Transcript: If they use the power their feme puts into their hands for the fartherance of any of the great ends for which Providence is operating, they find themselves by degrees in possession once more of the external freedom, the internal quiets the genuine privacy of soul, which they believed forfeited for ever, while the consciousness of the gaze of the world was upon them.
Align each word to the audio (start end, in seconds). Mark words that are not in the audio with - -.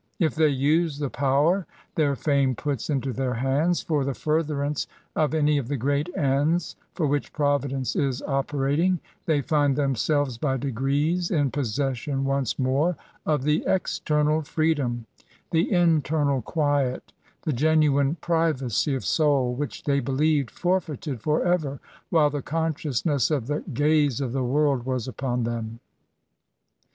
If 0.17 0.33
they 0.33 0.47
use 0.47 0.97
the 0.97 1.11
power 1.11 1.67
their 1.93 2.15
feme 2.15 2.55
puts 2.55 2.89
into 2.89 3.13
their 3.13 3.35
hands 3.35 3.83
for 3.83 4.03
the 4.03 4.15
fartherance 4.15 4.87
of 5.15 5.35
any 5.35 5.59
of 5.59 5.67
the 5.67 5.77
great 5.77 6.09
ends 6.17 6.75
for 6.95 7.05
which 7.05 7.31
Providence 7.31 7.95
is 7.95 8.19
operating, 8.23 8.99
they 9.27 9.41
find 9.43 9.75
themselves 9.75 10.39
by 10.39 10.57
degrees 10.57 11.29
in 11.29 11.51
possession 11.51 12.25
once 12.25 12.57
more 12.57 12.97
of 13.27 13.43
the 13.43 13.63
external 13.67 14.41
freedom, 14.41 15.05
the 15.51 15.71
internal 15.71 16.41
quiets 16.41 17.13
the 17.43 17.53
genuine 17.53 18.15
privacy 18.21 18.95
of 18.95 19.05
soul, 19.05 19.53
which 19.53 19.83
they 19.83 19.99
believed 19.99 20.49
forfeited 20.49 21.21
for 21.21 21.45
ever, 21.45 21.79
while 22.09 22.31
the 22.31 22.41
consciousness 22.41 23.29
of 23.29 23.45
the 23.45 23.63
gaze 23.71 24.19
of 24.19 24.31
the 24.33 24.43
world 24.43 24.83
was 24.83 25.07
upon 25.07 25.43
them. 25.43 25.79